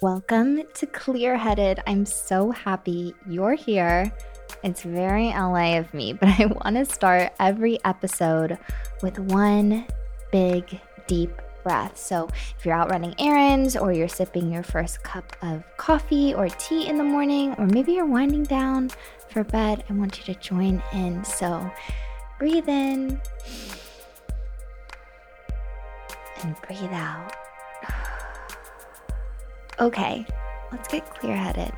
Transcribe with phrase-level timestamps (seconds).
[0.00, 1.80] Welcome to Clear Headed.
[1.84, 4.12] I'm so happy you're here.
[4.62, 8.58] It's very LA of me, but I want to start every episode
[9.02, 9.86] with one
[10.30, 11.32] big, deep
[11.64, 11.98] breath.
[11.98, 16.48] So, if you're out running errands, or you're sipping your first cup of coffee or
[16.48, 18.92] tea in the morning, or maybe you're winding down
[19.28, 21.24] for bed, I want you to join in.
[21.24, 21.68] So,
[22.38, 23.20] breathe in
[26.44, 27.34] and breathe out.
[29.80, 30.26] Okay,
[30.72, 31.72] let's get clear headed.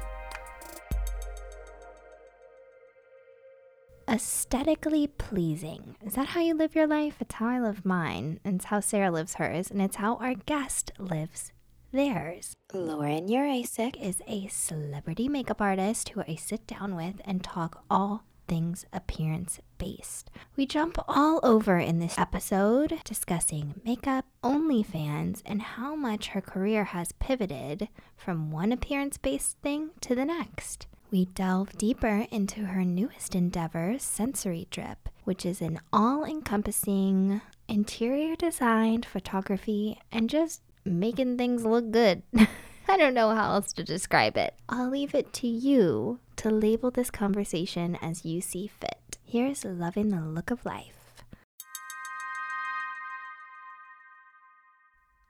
[4.08, 5.96] Aesthetically pleasing.
[6.04, 7.16] Is that how you live your life?
[7.20, 8.40] It's how I live mine.
[8.44, 9.70] It's how Sarah lives hers.
[9.70, 11.52] And it's how our guest lives
[11.92, 12.54] theirs.
[12.72, 18.24] Lauren Urasek is a celebrity makeup artist who I sit down with and talk all
[18.50, 20.28] things appearance based.
[20.56, 26.82] We jump all over in this episode discussing makeup, OnlyFans, and how much her career
[26.82, 30.88] has pivoted from one appearance based thing to the next.
[31.12, 38.34] We delve deeper into her newest endeavor, Sensory Drip, which is an all encompassing interior
[38.34, 42.24] design, photography, and just making things look good.
[42.88, 44.54] I don't know how else to describe it.
[44.68, 49.18] I'll leave it to you to label this conversation as you see fit.
[49.22, 51.22] Here's loving the look of life.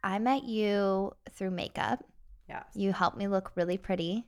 [0.04, 2.04] I met you through makeup.
[2.48, 2.64] Yes.
[2.74, 4.24] You helped me look really pretty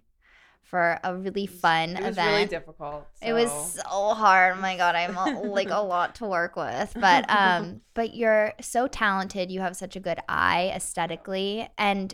[0.65, 2.01] for a really fun event.
[2.01, 2.31] it was event.
[2.33, 3.07] really difficult.
[3.21, 4.57] It was so- so hard.
[4.57, 5.15] Oh my god, I'm
[5.51, 6.93] like a lot to work with.
[6.99, 9.53] But um but you're so talented.
[9.53, 12.13] You have such a good eye aesthetically and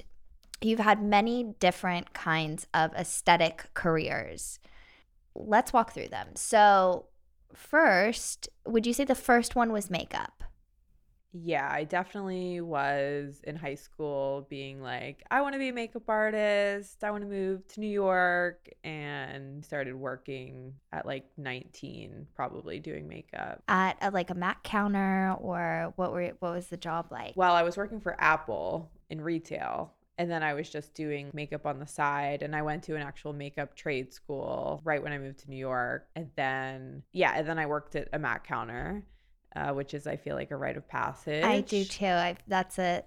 [0.60, 4.58] you've had many different kinds of aesthetic careers.
[5.34, 6.28] Let's walk through them.
[6.34, 7.06] So,
[7.54, 10.44] first, would you say the first one was makeup?
[11.32, 16.08] Yeah, I definitely was in high school being like, I want to be a makeup
[16.08, 17.04] artist.
[17.04, 23.06] I want to move to New York and started working at like 19, probably doing
[23.06, 23.62] makeup.
[23.68, 27.34] At a, like a Mac counter or what were what was the job like?
[27.36, 29.92] Well, I was working for Apple in retail.
[30.18, 32.42] And then I was just doing makeup on the side.
[32.42, 35.56] And I went to an actual makeup trade school right when I moved to New
[35.56, 36.08] York.
[36.16, 39.04] And then, yeah, and then I worked at a Mac counter,
[39.54, 41.44] uh, which is, I feel like, a rite of passage.
[41.44, 42.06] I do too.
[42.06, 43.04] I that's a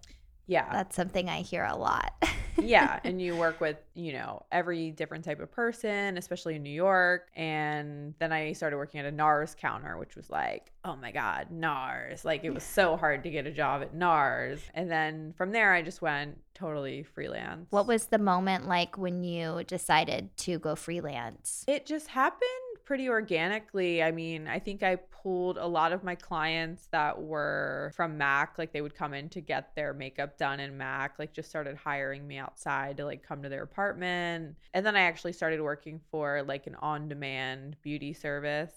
[0.48, 0.68] Yeah.
[0.72, 2.12] that's something I hear a lot.
[2.62, 6.70] yeah and you work with you know every different type of person especially in new
[6.70, 11.12] york and then i started working at a nars counter which was like oh my
[11.12, 15.34] god nars like it was so hard to get a job at nars and then
[15.38, 20.36] from there i just went totally freelance What was the moment like when you decided
[20.40, 21.64] to go freelance?
[21.68, 24.04] it just happened pretty organically.
[24.04, 28.58] I mean, I think I pulled a lot of my clients that were from Mac,
[28.58, 31.78] like they would come in to get their makeup done in Mac, like just started
[31.78, 34.58] hiring me outside to like come to their apartment.
[34.74, 38.74] And then I actually started working for like an on-demand beauty service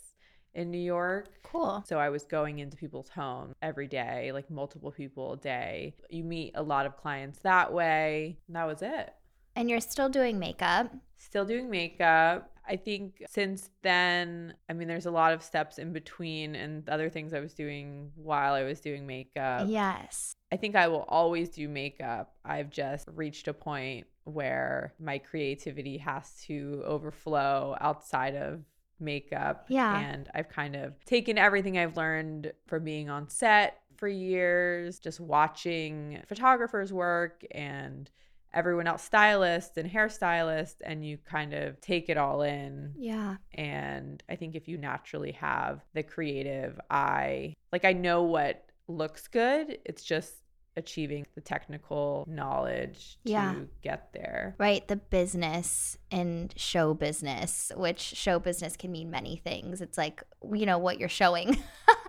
[0.55, 1.31] in New York.
[1.43, 1.83] Cool.
[1.85, 5.97] So I was going into people's homes every day, like multiple people a day.
[6.09, 8.39] You meet a lot of clients that way.
[8.47, 9.13] And that was it.
[9.57, 10.95] And you're still doing makeup.
[11.17, 12.53] Still doing makeup.
[12.67, 17.11] I think since then, I mean, there's a lot of steps in between and other
[17.11, 19.69] things I was doing while I was doing makeup.
[19.69, 20.35] yes.
[20.51, 22.35] I think I will always do makeup.
[22.45, 28.63] I've just reached a point where my creativity has to overflow outside of
[29.01, 29.67] makeup.
[29.69, 29.99] Yeah.
[29.99, 35.21] And I've kind of taken everything I've learned from being on set for years, just
[35.21, 38.11] watching photographers work and
[38.55, 43.37] everyone else stylists and hairstylists and you kind of take it all in Yeah.
[43.53, 49.29] and i think if you naturally have the creative eye like i know what looks
[49.29, 50.33] good it's just
[50.77, 53.55] achieving the technical knowledge to Yeah.
[53.83, 54.87] get there Right.
[54.89, 59.81] The business and show business, which show business can mean many things.
[59.81, 61.57] It's like, you know, what you're showing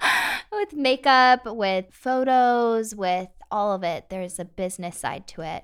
[0.51, 4.05] with makeup, with photos, with all of it.
[4.09, 5.63] There's a business side to it.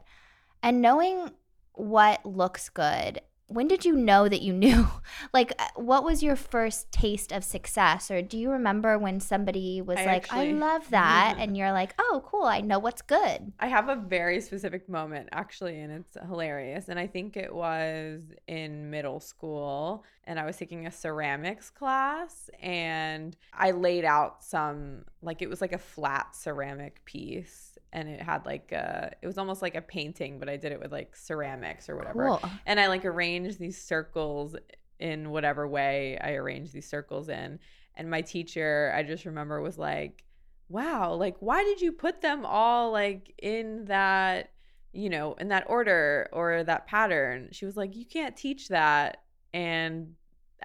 [0.64, 1.32] And knowing
[1.74, 3.22] what looks good,
[3.54, 4.88] when did you know that you knew?
[5.34, 8.10] like, uh, what was your first taste of success?
[8.10, 11.36] Or do you remember when somebody was I like, I love that?
[11.38, 12.44] and you're like, oh, cool.
[12.44, 13.52] I know what's good.
[13.60, 16.88] I have a very specific moment actually, and it's hilarious.
[16.90, 22.50] And I think it was in middle school, and I was taking a ceramics class,
[22.62, 27.68] and I laid out some, like, it was like a flat ceramic piece.
[27.94, 30.80] And it had like a, it was almost like a painting, but I did it
[30.80, 32.26] with like ceramics or whatever.
[32.26, 32.42] Cool.
[32.66, 34.56] And I like arranged these circles
[35.00, 37.60] in whatever way I arranged these circles in.
[37.96, 40.24] And my teacher, I just remember, was like,
[40.70, 44.52] wow, like, why did you put them all like in that
[44.94, 47.50] you know, in that order or that pattern.
[47.52, 49.24] She was like, you can't teach that.
[49.54, 50.16] And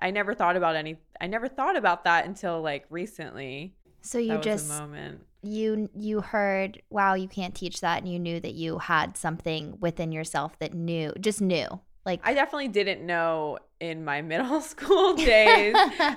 [0.00, 3.74] I never thought about any, I never thought about that until like recently.
[4.02, 5.22] So you just moment.
[5.42, 9.78] you you heard, wow, you can't teach that, and you knew that you had something
[9.80, 15.14] within yourself that knew, just knew, like I definitely didn't know in my middle school
[15.14, 15.74] days.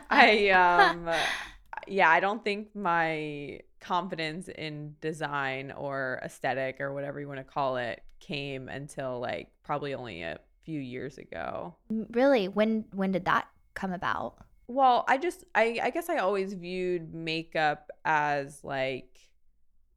[0.10, 1.10] I um
[1.88, 7.44] yeah, I don't think my confidence in design or aesthetic or whatever you want to
[7.44, 11.76] call it came until like probably only a few years ago.
[12.12, 14.38] really when when did that come about?
[14.68, 19.19] Well, I just I I guess I always viewed makeup as like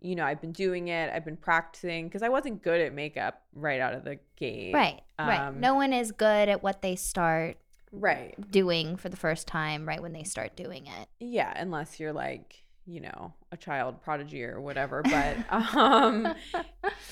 [0.03, 3.43] you know, I've been doing it, I've been practicing because I wasn't good at makeup
[3.55, 4.75] right out of the gate.
[4.75, 5.41] Right, right.
[5.41, 7.57] Um, No one is good at what they start
[7.93, 8.35] Right.
[8.51, 11.09] doing for the first time, right when they start doing it.
[11.21, 15.03] Yeah, unless you're like, you know, a child prodigy or whatever.
[15.11, 16.35] But um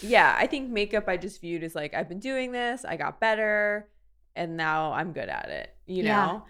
[0.02, 3.20] yeah, I think makeup I just viewed as like I've been doing this, I got
[3.20, 3.88] better,
[4.34, 6.08] and now I'm good at it, you know?
[6.08, 6.40] yeah,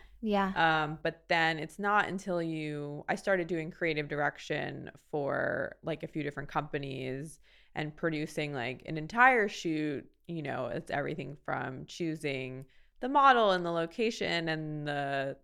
[0.54, 6.08] Um, but then it's not until you I started doing creative direction for like a
[6.08, 7.40] few different companies
[7.74, 12.66] and producing like an entire shoot, you know, it's everything from choosing
[13.00, 15.36] the model and the location and the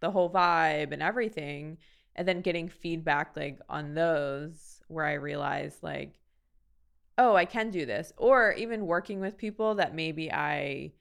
[0.00, 1.78] the whole vibe and everything
[2.16, 6.18] and then getting feedback like on those where I realized like
[7.18, 8.12] oh, I can do this.
[8.16, 10.92] Or even working with people that maybe I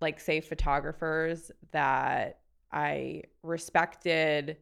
[0.00, 2.40] like say photographers that
[2.72, 4.58] I respected,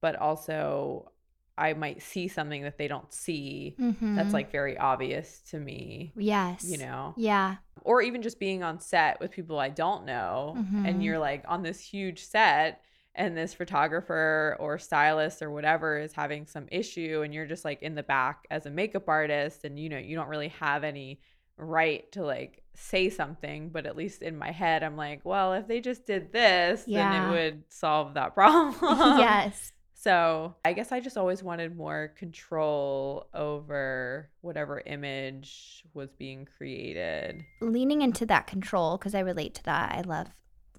[0.00, 1.12] but also
[1.58, 3.76] I might see something that they don't see
[4.14, 4.32] that's Mhm.
[4.32, 9.20] like very obvious to me, yes, you know, yeah, or even just being on set
[9.20, 10.86] with people I don't know Mhm.
[10.88, 12.82] and you're like on this huge set
[13.14, 17.82] and this photographer or stylist or whatever is having some issue and you're just like
[17.82, 21.20] in the back as a makeup artist and you know you don't really have any
[21.56, 25.66] right to like say something but at least in my head I'm like well if
[25.68, 27.10] they just did this Yeah.
[27.10, 28.74] then it would solve that problem
[29.18, 36.46] yes, so I guess I just always wanted more control over whatever image was being
[36.56, 39.92] created leaning into that control because I relate to that.
[39.92, 40.28] I love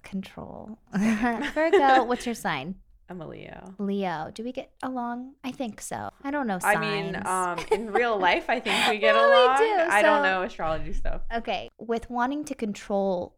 [0.02, 0.78] control.
[0.96, 2.74] Virgo, what's your sign?
[3.12, 4.30] I'm a Leo Leo.
[4.32, 5.34] Do we get along?
[5.44, 6.08] I think so.
[6.24, 6.76] I don't know signs.
[6.76, 9.56] I mean, um, in real life, I think we get Yeah, we along.
[9.58, 11.20] do, I don't know astrology stuff.
[11.34, 13.36] okay, with wanting to control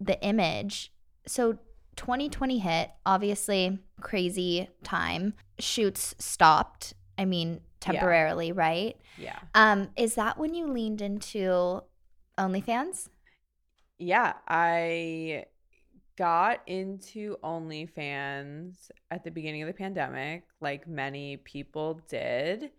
[0.00, 0.92] the image.
[1.26, 1.58] So
[1.96, 5.34] 2020 hit, obviously crazy time.
[5.58, 6.94] Shoots stopped.
[7.18, 8.96] I mean, temporarily, right?
[9.18, 11.82] Yeah, Um, is that when you leaned into
[12.38, 13.08] OnlyFans?
[13.98, 14.32] yeah.
[14.48, 15.44] I
[16.16, 22.70] got into OnlyFans at the beginning of the pandemic, like many people did.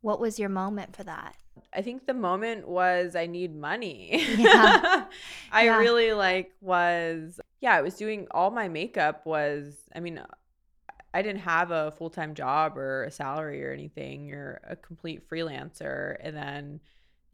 [0.00, 1.36] What was your moment for that?
[1.74, 4.24] I think the moment was I need money.
[4.36, 5.06] Yeah.
[5.52, 5.78] I Yeah.
[5.78, 10.20] really like was yeah, I was doing all my makeup was I mean
[11.14, 14.26] I didn't have a full-time job or a salary or anything.
[14.26, 16.80] You're a complete freelancer and then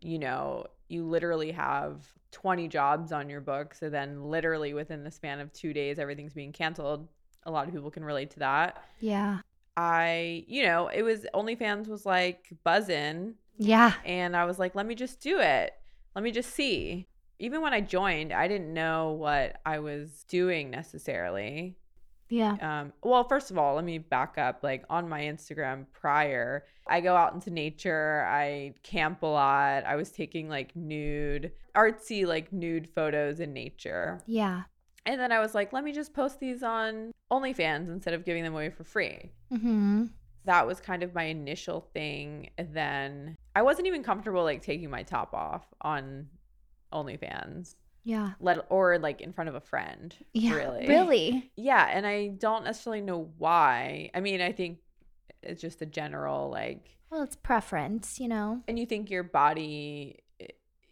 [0.00, 5.11] you know, you literally have 20 jobs on your books and then literally within the
[5.11, 7.08] span of 2 days everything's being canceled.
[7.44, 8.82] A lot of people can relate to that.
[9.00, 9.41] Yeah.
[9.76, 13.93] I, you know, it was OnlyFans was like buzzing Yeah.
[14.05, 15.73] and I was like, let me just do it.
[16.14, 17.06] Let me just see.
[17.41, 21.77] Even when I joined, I didn't know what I was doing necessarily.
[22.34, 22.56] Yeah.
[22.60, 24.60] Um, well, first of all, let me back up.
[24.62, 29.84] Like on my Instagram prior, I go out into nature, I camp a lot.
[29.84, 34.20] I was taking like nude, artsy, like nude photos in nature.
[34.26, 34.62] Yeah.
[35.06, 38.43] And then I was like, let me just post these on OnlyFans instead of giving
[38.43, 40.06] them away for free Mm-hmm.
[40.46, 42.50] that was kind of my initial thing.
[42.58, 46.26] Then I wasn't even comfortable like taking my top off on
[46.93, 47.74] OnlyFans,
[48.05, 48.32] Yeah.
[48.41, 50.15] let or like in front of a friend.
[50.32, 50.55] Yeah.
[50.55, 50.87] Really.
[50.87, 51.51] Really?
[51.56, 54.11] Yeah, and I don't necessarily know why.
[54.15, 54.79] I mean, I think
[55.43, 58.63] it's just a general like Well, it's preference, you know?
[58.69, 60.46] and you think your body eh,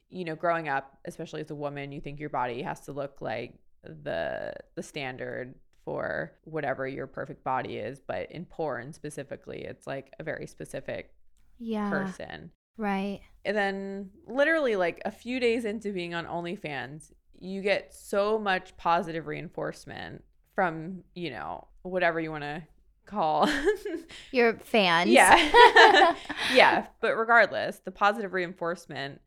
[0.09, 3.21] you know, growing up, especially as a woman, you think your body has to look
[3.21, 5.55] like the the standard
[5.85, 11.13] for whatever your perfect body is, but in porn specifically, it's like a very specific
[11.59, 11.91] Yeah.
[11.91, 12.53] person.
[12.77, 13.21] Right.
[13.45, 18.77] And then literally like a few days into being on OnlyFans, you get so much
[18.77, 20.23] positive reinforcement
[20.55, 22.63] from, you know, whatever you want to
[23.05, 23.49] call.
[24.33, 25.11] Your fans.
[25.11, 26.15] yeah.
[26.55, 29.21] yeah, but regardless, the positive reinforcement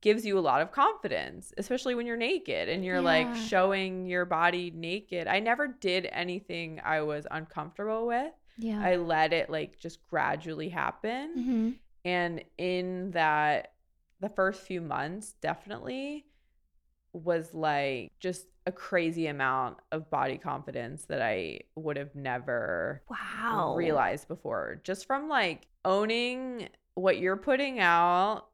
[0.00, 4.24] gives you a lot of confidence, especially when you're naked and you're like showing your
[4.24, 5.26] body naked.
[5.26, 8.32] I never did anything I was uncomfortable with.
[8.58, 8.80] yeah.
[8.80, 11.34] I let it like just gradually happen.
[11.36, 11.70] mm-hmm.
[12.04, 13.72] And in that
[14.20, 16.26] the first few months definitely
[17.12, 23.74] was like just a crazy amount of body confidence that I would have never wow.
[23.76, 24.80] realized before.
[24.84, 28.46] Just from like owning what you're putting out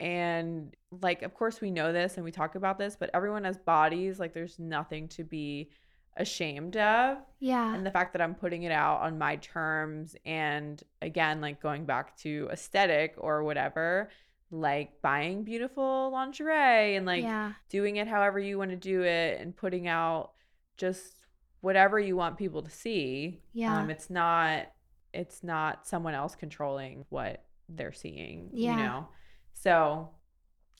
[0.00, 3.58] and like of course we know this and we talk about this, but everyone has
[3.58, 5.70] bodies like there's nothing to be
[6.16, 7.18] ashamed of.
[7.40, 7.74] Yeah.
[7.74, 11.84] And the fact that I'm putting it out on my terms and again like going
[11.84, 14.10] back to aesthetic or whatever,
[14.50, 17.52] like buying beautiful lingerie and like yeah.
[17.68, 20.32] doing it however you want to do it and putting out
[20.76, 21.14] just
[21.60, 23.40] whatever you want people to see.
[23.52, 23.78] Yeah.
[23.78, 24.66] Um, it's not
[25.12, 28.50] it's not someone else controlling what they're seeing.
[28.52, 28.76] Yeah.
[28.76, 29.08] You know?
[29.54, 30.10] So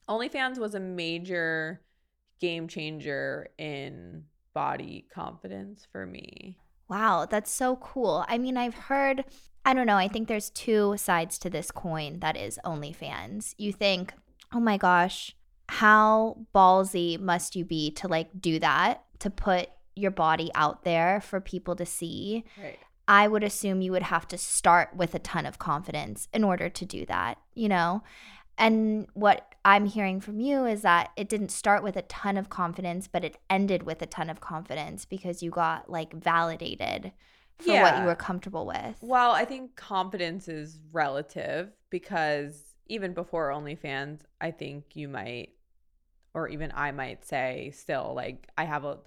[0.08, 1.82] OnlyFans was a major
[2.40, 4.24] game changer in
[4.58, 6.58] body confidence for me.
[6.88, 8.24] Wow, that's so cool.
[8.26, 9.24] I mean, I've heard,
[9.64, 13.54] I don't know, I think there's two sides to this coin that is OnlyFans.
[13.56, 14.14] You think,
[14.52, 15.36] oh my gosh,
[15.68, 21.20] how ballsy must you be to like do that, to put your body out there
[21.20, 22.42] for people to see?
[22.60, 22.80] Right.
[23.06, 26.68] I would assume you would have to start with a ton of confidence in order
[26.68, 28.02] to do that, you know?
[28.58, 32.50] And what I'm hearing from you is that it didn't start with a ton of
[32.50, 37.12] confidence, but it ended with a ton of confidence because you got like validated
[37.58, 38.98] for what you were comfortable with.
[39.00, 45.50] Well, I think confidence is relative because even before OnlyFans, I think you might,
[46.34, 48.98] or even I might say, still like I have a,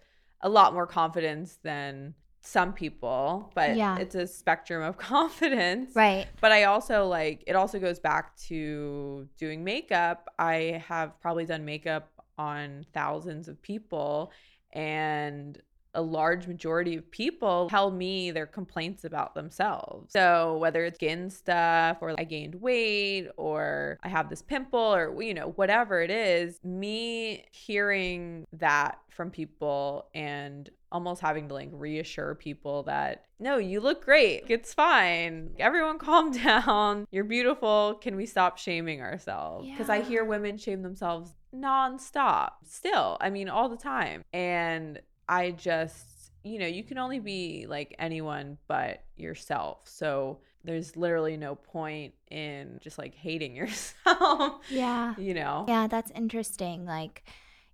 [0.41, 3.98] a lot more confidence than some people, but Yeah.
[4.00, 5.95] it's a spectrum of confidence.
[5.95, 6.27] Right.
[6.41, 10.27] But I also like it also goes back to doing makeup.
[10.39, 14.31] I have probably done makeup on thousands of people
[14.74, 15.62] and
[15.93, 20.13] a large majority of people tell me their complaints about themselves.
[20.13, 25.21] So whether it's skin stuff or I gained weight or I have this pimple or
[25.21, 31.69] you know whatever it is, me hearing that from people and almost having to like
[31.71, 34.43] reassure people that no, you look great.
[34.50, 35.51] It's fine.
[35.57, 37.07] Everyone calm down.
[37.12, 37.95] You're beautiful.
[38.01, 39.67] Can we stop shaming ourselves?
[39.67, 43.17] Because I hear women shame themselves nonstop still.
[43.19, 44.24] I mean, all the time.
[44.33, 46.05] And I just,
[46.43, 49.81] you know, you can only be like anyone but yourself.
[49.86, 53.55] So there's literally no point in just like hating
[54.05, 55.15] yourself, Yeah.
[55.17, 55.65] you know?
[55.67, 56.86] Yeah, that's interesting.
[56.86, 57.24] Like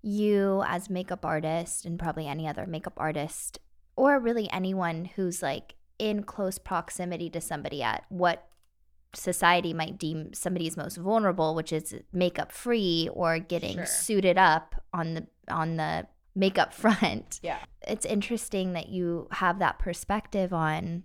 [0.01, 3.59] you as makeup artist and probably any other makeup artist
[3.95, 8.47] or really anyone who's like in close proximity to somebody at what
[9.13, 13.85] society might deem somebody's most vulnerable, which is makeup free or getting Sure.
[13.85, 17.39] suited up on the on the makeup front.
[17.41, 17.57] Yeah.
[17.87, 21.03] It's interesting that you have that perspective on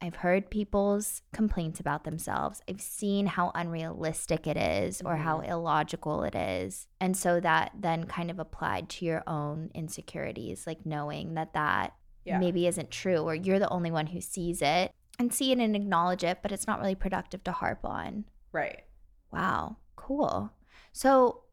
[0.00, 2.60] I've heard people's complaints about themselves.
[2.68, 5.48] I've seen how unrealistic it is or how Mhm.
[5.48, 6.86] illogical it is.
[7.00, 11.94] And so that then kind of applied to your own insecurities, like knowing that that
[12.24, 12.38] Yeah.
[12.38, 15.74] maybe isn't true or you're the only one who sees it and see it and
[15.74, 18.26] acknowledge it, but it's not really productive to harp on.
[18.52, 18.84] Right.
[19.32, 20.52] Wow, cool.
[20.92, 21.44] So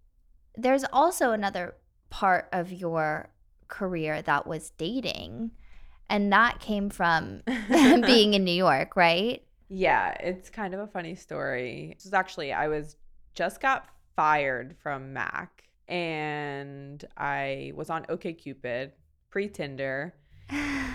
[0.56, 1.76] there's also another
[2.10, 3.30] part of your
[3.70, 5.52] career that was dating,
[6.10, 9.44] and that came from being in New York, right?
[9.70, 11.94] Yeah, it's kind of a funny story.
[11.96, 12.96] This was actually I was
[13.34, 18.92] just got fired from Mac and I was on OkCupid
[19.32, 20.14] pre-Tinder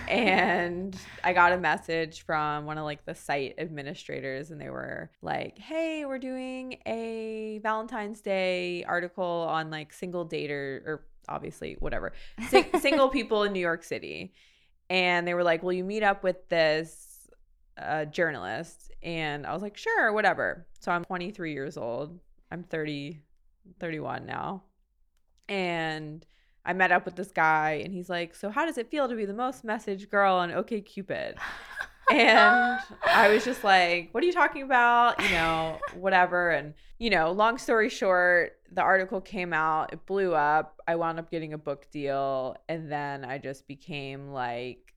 [0.09, 5.11] and I got a message from one of like the site administrators and they were
[5.23, 12.13] like, "Hey, we're doing a Valentine's Day article on like single dater or obviously whatever.
[12.49, 14.35] Sing- single people in New York City."
[14.91, 17.29] And they were like, "Will you meet up with this
[17.77, 22.19] uh, journalist?" And I was like, "Sure, whatever." So I'm 23 years old.
[22.51, 23.21] I'm 30
[23.79, 24.63] 31 now.
[25.49, 26.25] And
[26.65, 29.15] I met up with this guy and he's like, "So how does it feel to
[29.15, 31.37] be the most messaged girl on OkCupid?"
[32.11, 36.51] And I was just like, "What are you talking about?" You know, whatever.
[36.51, 40.81] And you know, long story short, the article came out, it blew up.
[40.87, 44.95] I wound up getting a book deal, and then I just became like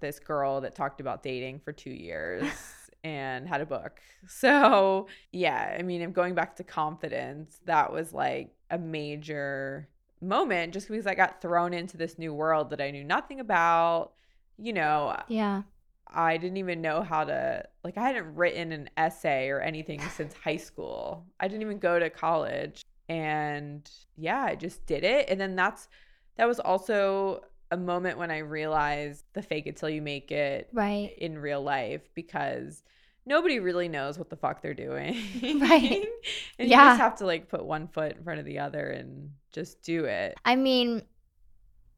[0.00, 2.44] this girl that talked about dating for 2 years
[3.04, 4.00] and had a book.
[4.28, 7.60] So, yeah, I mean, I'm going back to confidence.
[7.64, 9.88] That was like a major
[10.20, 14.12] moment just because I got thrown into this new world that I knew nothing about.
[14.56, 15.62] You know, yeah.
[16.06, 20.34] I didn't even know how to like I hadn't written an essay or anything since
[20.34, 21.24] high school.
[21.40, 25.88] I didn't even go to college and yeah, I just did it and then that's
[26.36, 30.68] that was also a moment when I realized the fake it till you make it
[30.72, 31.12] Right.
[31.18, 32.82] in real life because
[33.24, 35.14] nobody really knows what the fuck they're doing.
[35.60, 36.06] Right.
[36.58, 36.84] and Yeah.
[36.84, 39.82] you just have to like put one foot in front of the other and just
[39.82, 40.34] do it.
[40.44, 41.02] I mean,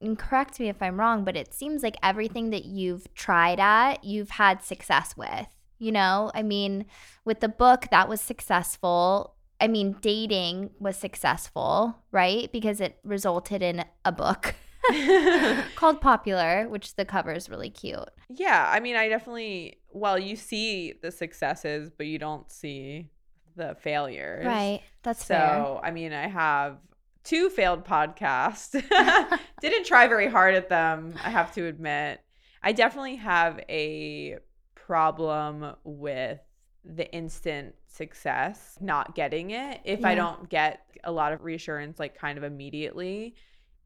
[0.01, 4.05] and correct me if I'm wrong, but it seems like everything that you've tried at,
[4.05, 5.47] you've had success with.
[5.79, 6.87] You know, I mean,
[7.25, 9.34] with the book, that was successful.
[9.65, 12.53] I mean, dating was successful, right?
[12.53, 14.55] Because it resulted in a book
[15.75, 18.11] called Popular, which the cover is really cute.
[18.29, 23.09] Yeah, I mean, I definitely, well, you see the successes, but you don't see
[23.57, 24.45] the failures.
[24.45, 24.83] Right.
[25.03, 25.81] That's So, fair.
[25.83, 26.77] I mean, I have
[27.23, 28.73] two failed podcasts.
[29.63, 32.21] Didn't try very hard at them, I have to admit.
[32.63, 34.37] I definitely have a
[34.75, 36.41] problem with
[36.85, 39.81] the instant success, not getting it.
[39.85, 43.35] If I don't get a lot of reassurance, like kind of immediately,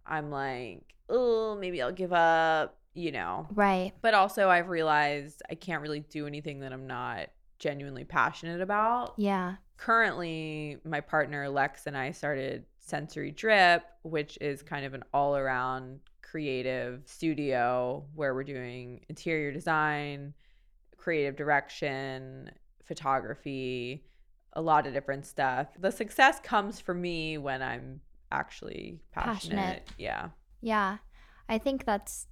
[0.06, 3.46] I'm like, oh, maybe I'll give up, you know.
[3.54, 3.92] Right.
[4.00, 9.14] But also, I've realized I can't really do anything that I'm not genuinely passionate about.
[9.16, 9.56] Yeah.
[9.76, 15.36] Currently, my partner Lex and I started Sensory Drip, which is kind of an all
[15.36, 20.34] around creative studio where we're doing interior design,
[20.96, 22.50] creative direction,
[22.88, 24.04] photography,
[24.54, 25.68] a lot of different stuff.
[25.78, 28.00] The success comes for me when I'm
[28.33, 29.57] actually passionate.
[29.57, 29.88] Passionate.
[29.99, 30.28] Yeah.
[30.61, 30.97] Yeah.
[31.49, 32.26] I think that's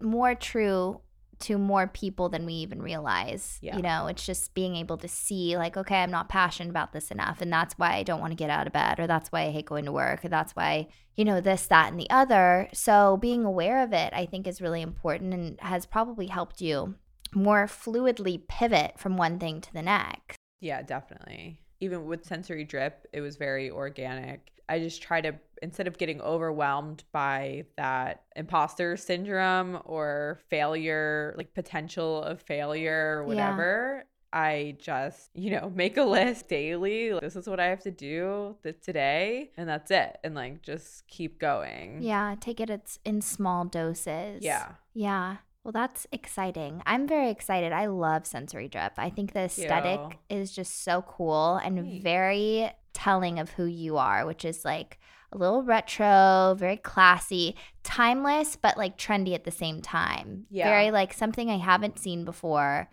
[0.00, 1.00] more true
[1.38, 3.58] to more people than we even realize.
[3.60, 3.76] Yeah.
[3.76, 7.10] You know, it's just being able to see, like, okay, I'm not passionate about this
[7.10, 7.42] enough.
[7.42, 9.50] And that's why I don't want to get out of bed, or that's why I
[9.50, 12.70] hate going to work, or that's why, you know, this, that, and the other.
[12.72, 16.94] So being aware of it, I think, is really important and has probably helped you
[17.34, 20.36] more fluidly pivot from one thing to the next.
[20.60, 21.60] Yeah, definitely.
[21.80, 24.50] Even with sensory drip, it was very organic.
[24.68, 31.54] I just try to instead of getting overwhelmed by that imposter syndrome or failure, like
[31.54, 33.26] potential of failure or Yeah.
[33.28, 37.12] whatever, I just, you know, make a list daily.
[37.12, 40.18] Like, This is what I have to do th- today, and that's it.
[40.24, 42.02] And like just keep going.
[42.02, 42.34] Yeah.
[42.38, 44.42] Take it it's in small doses.
[44.44, 44.72] Yeah.
[44.92, 45.36] Yeah.
[45.66, 46.80] Well, that's exciting.
[46.86, 47.72] I'm very excited.
[47.72, 48.92] I love sensory drip.
[48.98, 49.98] I think the aesthetic
[50.30, 50.36] you.
[50.36, 52.04] is just so cool and Thanks.
[52.04, 55.00] very telling of who you are, which is like
[55.32, 60.46] a little retro, very classy, timeless, but like trendy at the same time.
[60.50, 60.70] Yeah.
[60.70, 62.88] Very like something I haven't seen before,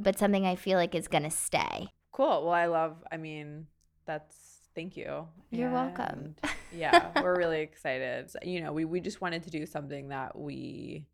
[0.00, 1.86] but something I feel like is going to stay.
[2.10, 2.42] Cool.
[2.42, 3.68] Well, I love, I mean,
[4.06, 5.28] that's thank you.
[5.52, 6.34] You're welcome.
[6.72, 8.32] Yeah, we're really excited.
[8.42, 11.06] You know, we we just wanted to do something that we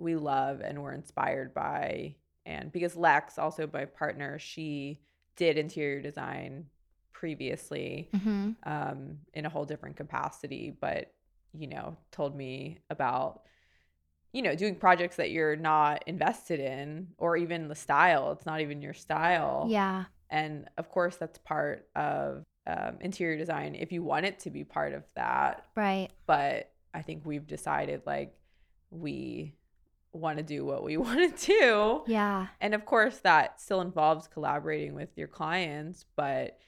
[0.00, 2.14] we love and we're inspired by
[2.46, 5.00] and because Lex, also my partner, she
[5.36, 6.66] did interior design
[7.12, 11.12] previously hmm um, in a whole different capacity, but
[11.52, 13.42] you know, told me about
[14.32, 18.32] you know doing projects that you're not invested in, or even the style.
[18.32, 19.66] It's not even your style.
[19.68, 20.04] Yeah.
[20.30, 24.64] and of course, that's part of um, interior design if you want it to be
[24.64, 25.66] part of that.
[25.76, 26.08] Right.
[26.26, 28.34] But I think we've decided like
[28.90, 29.54] we
[30.12, 32.02] want to do what we want to do.
[32.06, 32.48] Yeah.
[32.60, 36.58] And of course, that still involves collaborating with your clients, but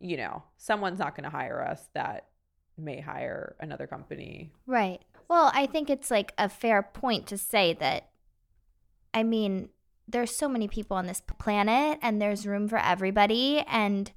[0.00, 2.28] you know, someone's not going to hire us that
[2.76, 4.52] may hire another company.
[4.66, 5.00] Right.
[5.28, 8.10] Well, I think it's like a fair point to say that,
[9.12, 9.70] I mean,
[10.06, 13.64] there's so many people on this planet and there's room for everybody.
[13.66, 14.10] And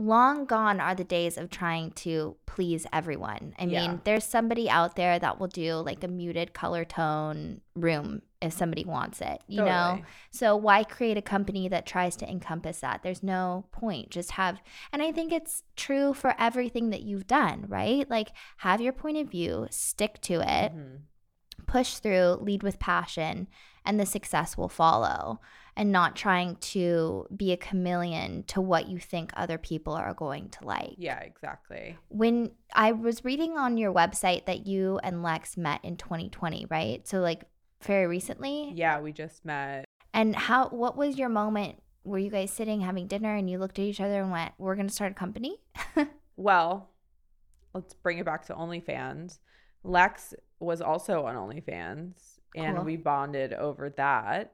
[0.00, 3.52] long gone are the days of trying to please everyone.
[3.58, 3.80] I Yeah.
[3.88, 8.52] mean, there's somebody out there that will do like a muted color tone room if
[8.52, 10.00] somebody wants it, you know?
[10.30, 13.02] So why create a company that tries to encompass that?
[13.02, 14.10] There's no point.
[14.10, 14.60] Just have
[14.92, 18.08] and I think it's true for everything that you've done, right?
[18.08, 21.00] Like have your point of view, stick to it, Mhm.
[21.66, 23.48] push through, lead with passion,
[23.84, 25.40] and the success will follow.
[25.78, 30.48] And not trying to be a chameleon to what you think other people are going
[30.50, 30.96] to like.
[30.98, 31.96] Yeah, exactly.
[32.08, 37.06] When I was reading on your website that you and Lex met in 2020, right?
[37.06, 37.44] So like
[37.82, 38.72] very recently.
[38.74, 39.84] Yeah, we just met.
[40.12, 41.80] And how what was your moment?
[42.02, 44.74] Were you guys sitting having dinner and you looked at each other and went, "We're
[44.74, 45.58] going to start a company?"
[46.36, 46.90] Well,
[47.74, 49.38] let's bring it back to OnlyFans.
[49.82, 52.14] Lex was also on OnlyFans,
[52.54, 52.84] and Cool.
[52.84, 54.52] we bonded over that.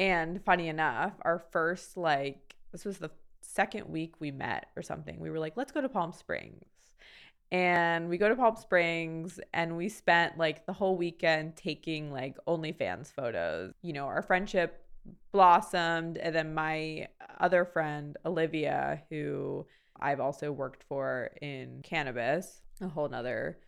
[0.00, 3.10] And funny enough, our first like this was the
[3.42, 5.20] second week we met or something.
[5.20, 6.64] We were like, let's go to Palm Springs.
[7.52, 12.38] And we go to Palm Springs and we spent like the whole weekend taking like
[12.48, 13.74] OnlyFans photos.
[13.82, 14.82] You know, our friendship
[15.32, 16.16] blossomed.
[16.16, 17.08] And then my
[17.38, 19.66] other friend, Olivia, who
[20.00, 23.58] I've also worked for in cannabis, a whole nother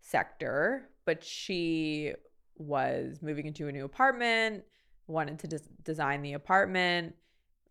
[0.00, 2.12] sector, but she
[2.58, 4.62] was moving into a new apartment,
[5.10, 7.14] wanted to des- design the apartment,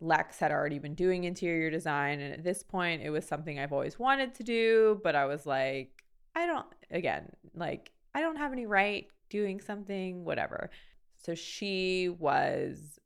[0.00, 2.20] Lex had already been doing interior design.
[2.20, 5.00] And at this point, it was something I've always wanted to do.
[5.02, 10.24] But I was like, I don't, again, like, I don't have any right doing something,
[10.24, 10.70] whatever.
[11.16, 12.98] So she was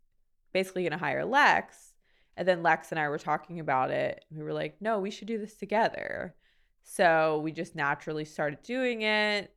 [0.53, 1.95] basically going to hire Lex.
[2.37, 4.25] And then Lex and I were talking about it.
[4.31, 6.35] We were like, no, we should do this together.
[6.83, 9.53] So we just naturally started doing it.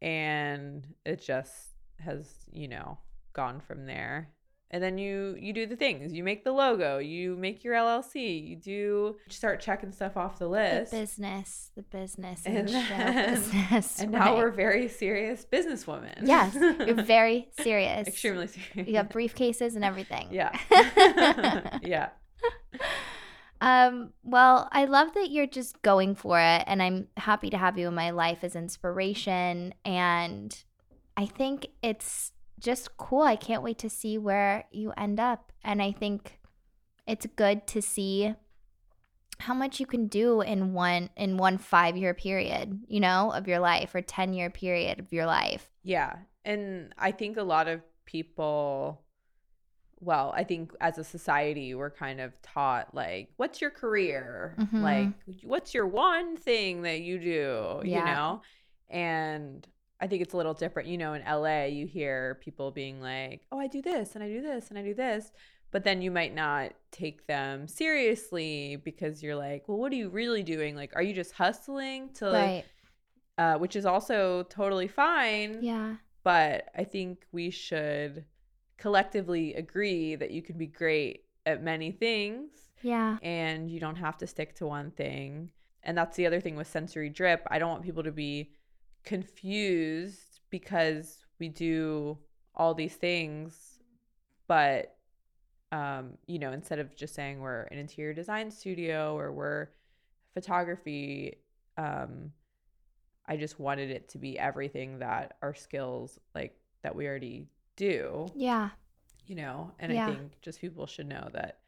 [0.00, 1.68] And it just
[2.00, 2.98] has, you know,
[3.32, 4.30] gone from there.
[4.72, 6.14] And then you you do the things.
[6.14, 6.96] You make the logo.
[6.96, 10.92] You make your llc you do start checking stuff off the list.
[10.92, 16.26] the business the business and, and, then, business and now we're very serious businesswomen.
[16.26, 18.08] Yes you're very serious.
[18.08, 18.88] Extremely serious.
[18.88, 20.28] You have briefcases and everything.
[20.30, 20.58] Yeah.
[21.82, 22.08] Yeah.
[23.60, 27.78] Um well i love that you're just going for it and i'm happy to have
[27.78, 29.74] you in my life as inspiration.
[29.84, 30.64] And
[31.18, 32.32] i think it's
[32.62, 33.22] just cool.
[33.22, 35.52] I can't wait to see where you end up.
[35.64, 36.38] And I think
[37.06, 38.34] it's good to see
[39.40, 43.58] how much you can do in one in one 5-year period, you know, of your
[43.58, 45.68] life or 10-year period of your life.
[45.82, 46.16] Yeah.
[46.44, 49.02] And I think a lot of people
[50.02, 54.56] well, I think as a society, we're kind of taught like, what's your career?
[54.58, 54.82] Mhm.
[54.82, 55.08] Like,
[55.44, 57.80] what's your one thing that you do?
[57.84, 58.42] You know?
[58.90, 59.66] And
[60.02, 60.88] I think it's a little different.
[60.88, 64.28] You know, in LA, you hear people being like, oh, I do this and I
[64.28, 65.30] do this and I do this.
[65.70, 70.10] But then you might not take them seriously because you're like, well, what are you
[70.10, 70.74] really doing?
[70.76, 72.64] Like, are you just hustling to, Right.
[73.38, 75.96] uh, which is also totally fine Yeah.
[76.24, 78.24] but I think we should
[78.76, 82.50] collectively agree that you can be great at many things
[82.82, 83.18] Yeah.
[83.22, 85.52] and you don't have to stick to one thing.
[85.84, 87.46] And that's the other thing with sensory drip.
[87.50, 88.52] I don't want people to be
[89.04, 92.18] confused because we do
[92.54, 93.78] all these things,
[94.46, 94.96] but
[95.72, 99.68] um, you know, instead of just saying we're an interior design studio or we're
[100.34, 101.38] photography,
[101.78, 102.30] um,
[103.26, 108.26] I just wanted it to be everything that our skills like that we already do,
[108.34, 108.70] Yeah.
[109.26, 110.08] you know, and Yeah.
[110.08, 111.60] I think just people should know that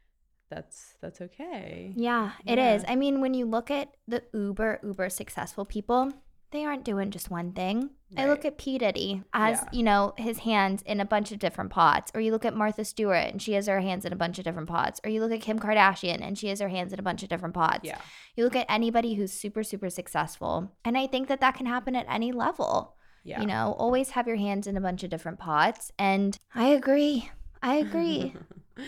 [0.51, 1.95] that's that's okay.
[1.97, 2.85] Yeah, it is.
[2.87, 6.13] I mean, when you look at the uber, uber successful people,
[6.55, 7.91] they aren't doing just one thing.
[8.17, 8.79] I look at P.
[8.79, 9.69] Diddy as, Yeah.
[9.73, 12.13] you know, his hands in a bunch of different pots.
[12.15, 14.45] Or you look at Martha Stewart and she has her hands in a bunch of
[14.45, 15.01] different pots.
[15.03, 17.29] Or you look at Kim Kardashian and she has her hands in a bunch of
[17.29, 17.81] different pots.
[17.83, 17.99] Yeah.
[18.37, 20.71] You look at anybody who's super, super successful.
[20.85, 22.95] And I think that that can happen at any level.
[23.25, 23.41] Yeah.
[23.41, 25.91] You know, always have your hands in a bunch of different pots.
[25.99, 27.31] And I agree.
[27.63, 28.35] I agree.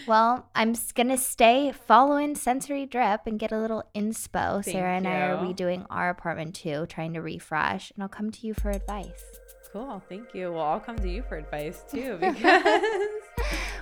[0.07, 4.63] Well, I'm gonna stay following Sensory Drip and get a little inspo.
[4.65, 8.31] Thank Sarah and I are redoing our apartment too, trying to refresh, and I'll come
[8.33, 9.23] to you for advice.
[9.73, 10.03] Cool.
[10.09, 10.53] Thank you.
[10.53, 12.63] Well, I'll come to you for advice too because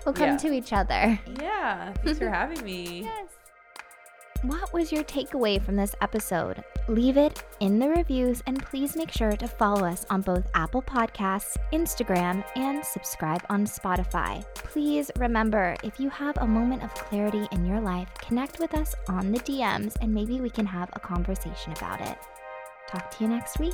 [0.04, 0.36] We'll come Yeah.
[0.38, 1.18] to each other.
[1.40, 3.02] yeah, thanks for having me.
[3.04, 3.28] Yes.
[4.42, 6.62] What was your takeaway from this episode?
[6.88, 10.82] Leave it in the reviews and please make sure to follow us on both Apple
[10.82, 14.44] Podcasts, Instagram, and subscribe on Spotify.
[14.54, 18.94] Please remember if you have a moment of clarity in your life, connect with us
[19.08, 22.18] on the DMs and maybe we can have a conversation about it.
[22.86, 23.72] Talk to you next week.